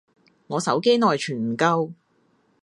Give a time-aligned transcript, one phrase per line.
[0.47, 1.91] 我手機內存唔夠